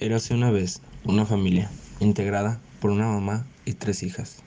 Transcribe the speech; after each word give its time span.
Érase 0.00 0.32
una 0.32 0.52
vez 0.52 0.80
una 1.04 1.26
familia 1.26 1.68
integrada 1.98 2.60
por 2.80 2.92
una 2.92 3.08
mamá 3.08 3.44
y 3.64 3.72
tres 3.72 4.04
hijas 4.04 4.44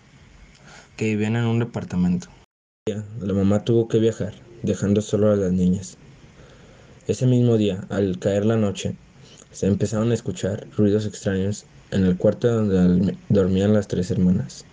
que 0.95 1.07
vivían 1.07 1.35
en 1.35 1.43
un 1.43 1.59
departamento. 1.59 2.29
La 2.85 3.33
mamá 3.33 3.65
tuvo 3.65 3.89
que 3.89 3.99
viajar, 3.99 4.33
dejando 4.63 5.01
solo 5.01 5.29
a 5.29 5.35
las 5.35 5.51
niñas. 5.51 5.97
Ese 7.05 7.27
mismo 7.27 7.57
día, 7.57 7.83
al 7.89 8.17
caer 8.17 8.45
la 8.45 8.55
noche, 8.55 8.95
se 9.51 9.67
empezaron 9.67 10.11
a 10.11 10.13
escuchar 10.13 10.69
ruidos 10.77 11.05
extraños 11.05 11.65
en 11.91 12.05
el 12.05 12.15
cuarto 12.15 12.47
donde 12.47 13.17
dormían 13.27 13.73
las 13.73 13.89
tres 13.89 14.09
hermanas. 14.09 14.63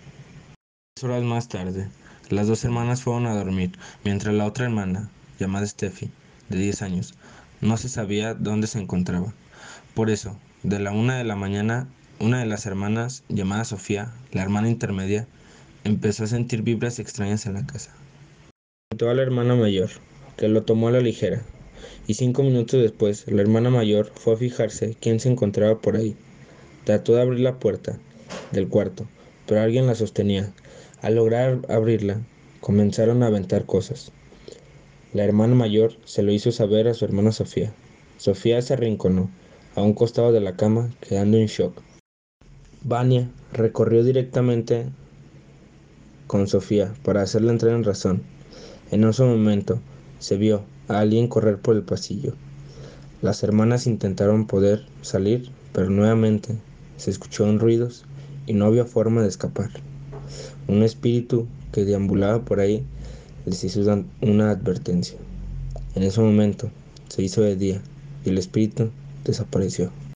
Tres 0.95 1.03
horas 1.03 1.23
más 1.23 1.49
tarde, 1.49 1.89
las 2.29 2.47
dos 2.47 2.63
hermanas 2.63 3.03
fueron 3.03 3.25
a 3.25 3.35
dormir, 3.35 3.73
mientras 4.05 4.33
la 4.33 4.45
otra 4.45 4.63
hermana, 4.63 5.09
llamada 5.39 5.67
Steffi, 5.67 6.09
de 6.47 6.57
10 6.57 6.81
años, 6.83 7.15
no 7.61 7.77
se 7.77 7.89
sabía 7.89 8.33
dónde 8.33 8.67
se 8.67 8.79
encontraba. 8.79 9.33
Por 9.93 10.09
eso, 10.09 10.37
de 10.63 10.79
la 10.79 10.91
una 10.91 11.17
de 11.17 11.23
la 11.23 11.35
mañana, 11.35 11.87
una 12.19 12.39
de 12.39 12.45
las 12.45 12.65
hermanas, 12.65 13.23
llamada 13.29 13.65
Sofía, 13.65 14.11
la 14.31 14.41
hermana 14.41 14.69
intermedia, 14.69 15.27
empezó 15.83 16.23
a 16.23 16.27
sentir 16.27 16.61
vibras 16.61 16.99
extrañas 16.99 17.45
en 17.45 17.53
la 17.53 17.65
casa. 17.65 17.91
Contó 18.91 19.09
a 19.09 19.13
la 19.13 19.21
hermana 19.21 19.55
mayor, 19.55 19.89
que 20.37 20.47
lo 20.47 20.63
tomó 20.63 20.87
a 20.87 20.91
la 20.91 20.99
ligera, 20.99 21.41
y 22.07 22.15
cinco 22.15 22.43
minutos 22.43 22.81
después 22.81 23.25
la 23.27 23.41
hermana 23.41 23.69
mayor 23.69 24.11
fue 24.15 24.33
a 24.33 24.37
fijarse 24.37 24.95
quién 24.99 25.19
se 25.19 25.29
encontraba 25.29 25.79
por 25.79 25.95
ahí. 25.95 26.15
Trató 26.83 27.15
de 27.15 27.21
abrir 27.21 27.41
la 27.41 27.59
puerta 27.59 27.97
del 28.51 28.67
cuarto, 28.67 29.07
pero 29.45 29.61
alguien 29.61 29.87
la 29.87 29.95
sostenía. 29.95 30.51
Al 31.01 31.15
lograr 31.15 31.59
abrirla, 31.69 32.19
comenzaron 32.61 33.23
a 33.23 33.27
aventar 33.27 33.65
cosas. 33.65 34.11
La 35.11 35.23
hermana 35.23 35.55
mayor 35.55 35.93
se 36.05 36.21
lo 36.21 36.31
hizo 36.31 36.51
saber 36.51 36.87
a 36.87 36.93
su 36.93 37.03
hermana 37.03 37.31
Sofía. 37.31 37.73
Sofía 38.17 38.61
se 38.61 38.73
arrinconó 38.73 39.31
a 39.75 39.81
un 39.81 39.93
costado 39.93 40.31
de 40.31 40.39
la 40.39 40.55
cama, 40.55 40.91
quedando 41.01 41.37
en 41.37 41.47
shock. 41.47 41.81
Vania 42.83 43.27
recorrió 43.51 44.03
directamente 44.03 44.85
con 46.27 46.47
Sofía 46.47 46.93
para 47.01 47.23
hacerle 47.23 47.49
entrar 47.49 47.73
en 47.73 47.83
razón. 47.83 48.21
En 48.91 49.03
ese 49.03 49.23
momento 49.23 49.79
se 50.19 50.37
vio 50.37 50.61
a 50.87 50.99
alguien 50.99 51.27
correr 51.27 51.57
por 51.57 51.75
el 51.75 51.81
pasillo. 51.81 52.35
Las 53.23 53.41
hermanas 53.41 53.87
intentaron 53.87 54.45
poder 54.45 54.85
salir, 55.01 55.49
pero 55.73 55.89
nuevamente 55.89 56.55
se 56.97 57.09
escucharon 57.09 57.57
ruidos 57.57 58.05
y 58.45 58.53
no 58.53 58.65
había 58.65 58.85
forma 58.85 59.23
de 59.23 59.29
escapar. 59.29 59.71
Un 60.67 60.83
espíritu 60.83 61.47
que 61.71 61.83
deambulaba 61.83 62.45
por 62.45 62.59
ahí 62.59 62.85
les 63.49 63.63
hizo 63.63 63.81
una 64.21 64.51
advertencia. 64.51 65.17
En 65.95 66.03
ese 66.03 66.21
momento 66.21 66.69
se 67.07 67.23
hizo 67.23 67.41
de 67.41 67.55
día 67.55 67.81
y 68.23 68.29
el 68.29 68.37
espíritu 68.37 68.91
desapareció. 69.25 69.91